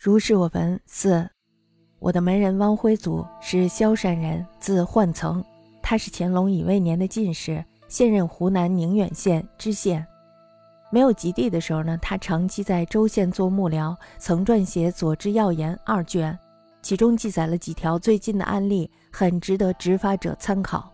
[0.00, 0.80] 如是我闻。
[0.86, 1.28] 四，
[1.98, 5.44] 我的门人汪辉祖是萧山人，字焕曾，
[5.82, 10.06] 他是乾隆乙未年的进士，现任湖南宁远县知县。
[10.92, 16.38] 没有及第的时候呢，他长期在州县做幕僚，曾撰写《佐知要言》二卷，
[16.80, 20.88] 其中记载了几条最近的案例，很值得执法者参考。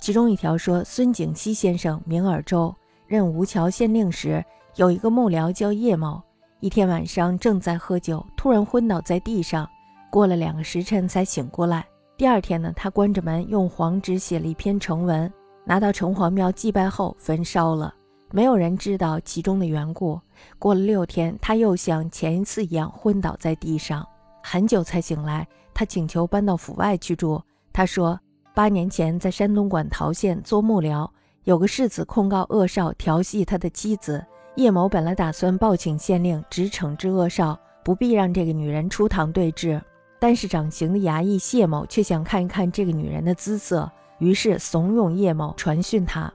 [0.00, 2.74] 其中一条说，孙景熙先生名尔州，
[3.06, 4.42] 任吴桥县令时，
[4.76, 6.22] 有一个幕僚叫叶某，
[6.60, 9.68] 一天晚上正在喝酒，突然昏倒在地上，
[10.10, 11.86] 过了两个时辰才醒过来。
[12.16, 15.32] 第二天呢，他关着门，用黄纸写了一篇成文，
[15.64, 17.94] 拿到城隍庙祭拜后焚烧了。
[18.32, 20.20] 没有人知道其中的缘故。
[20.58, 24.04] 过了六天，他又像前一次一样昏倒在地上，
[24.42, 25.46] 很久才醒来。
[25.72, 27.40] 他请求搬到府外去住。
[27.72, 28.18] 他说，
[28.52, 31.08] 八年前在山东馆陶县做幕僚，
[31.44, 34.26] 有个世子控告恶少调戏他的妻子。
[34.58, 39.80] 叶某本来打算报请县令，直惩治恶少，不必让这个女人出堂对质。
[40.18, 46.28] 但是掌刑的衙役谢某却想看一看这个女人的姿色，于是怂恿叶某传讯她。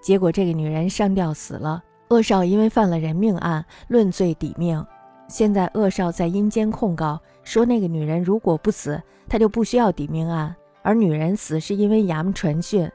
[0.00, 1.82] 结果，这个女人上吊死了。
[2.10, 4.86] 恶少因为犯了人命案，论罪抵命。
[5.26, 12.88] 现在恶少在阴间控告说，那个女人如果不死，他就不需要抵命案；而女人死是因为衙门传讯。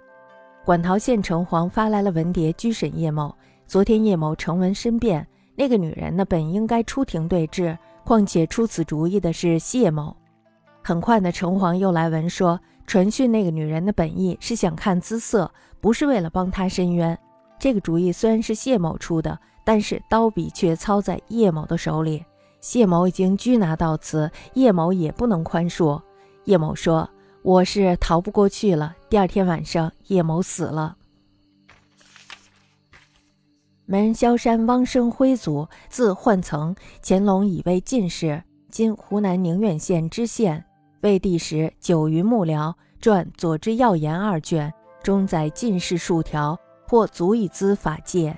[0.64, 3.36] 馆陶县城隍发来了文牒，拘审叶某。
[3.68, 10.16] 昨天叶某呈文申辩，那个女人呢，本应该出庭对质，况且出此主意的是谢某。
[10.84, 12.60] 很快呢，城隍又来文说。
[12.88, 17.18] 传讯那个女人的本意是想看姿色，不是为了帮她伸冤。
[17.58, 22.24] 这个主意虽然是谢某出的，但是刀笔却操在叶某的手里。
[22.62, 26.00] 谢某已经拘拿到此，叶某也不能宽恕。
[26.44, 27.10] 叶某说
[27.42, 30.96] ：“我是逃不过去了。”第二天晚上，叶某死了。
[33.88, 40.66] 门萧山汪生辉祖，字焕曾，乾隆乙未进士，今湖南宁远县知县。
[41.02, 48.36] 魏帝时，久于幕僚，撰《左之要言》二卷，中载进士数条，或足以资法界。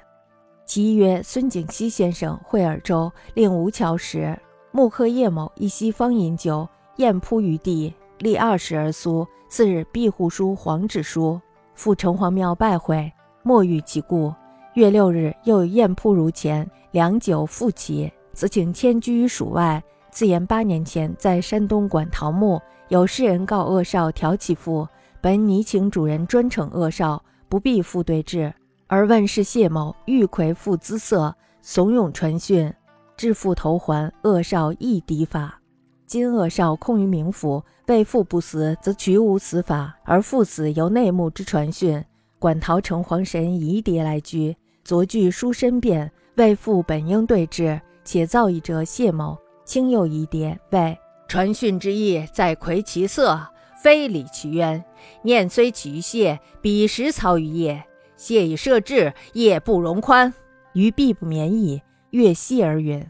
[0.66, 4.38] 其曰：孙景熙先生会尔州，令吴桥时，
[4.74, 6.68] 木客叶某一西方饮酒，
[6.98, 9.26] 宴扑于地，立二十而苏。
[9.48, 11.40] 次日，庇护书黄纸书，
[11.74, 13.10] 赴城隍庙拜会，
[13.44, 14.34] 莫遇其故。
[14.78, 19.84] 月六日，又宴扑如前，良久复起，此请迁居于蜀外。
[20.12, 24.88] 自言八年前在山东馆陶墓，有诗人告恶少挑起父，
[25.20, 28.54] 本拟请主人专惩恶少，不必复对质，
[28.86, 31.34] 而问是谢某欲魁父姿色，
[31.64, 32.72] 怂恿传讯，
[33.16, 35.60] 致父投还，恶少亦敌法。
[36.06, 42.06] 今恶少空于冥府，为父不死，则绝无此法，而父死由内幕之传讯，
[42.40, 49.38] 馆陶城隍神疑迭来居，昨具书申辩，为父本应对质，且造一者谢某。
[49.66, 53.38] 轻又疑迭，谓传讯之意在魁其色，
[53.84, 54.84] 非礼其冤。
[55.24, 57.84] 念虽取于谢，彼时操于业，
[58.16, 60.34] 谢以设置，业不容宽，
[60.74, 61.82] 于必不免矣。
[62.12, 63.06] 越息而允。